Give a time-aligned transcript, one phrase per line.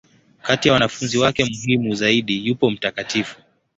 [0.41, 2.85] Kati ya wanafunzi wake muhimu zaidi, yupo Mt.